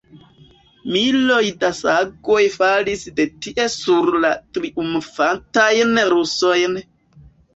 Miloj 0.93 1.41
da 1.63 1.69
sagoj 1.79 2.39
falis 2.55 3.03
de 3.19 3.25
tie 3.45 3.67
sur 3.75 4.09
la 4.25 4.31
triumfantajn 4.57 5.95
rusojn! 6.15 6.77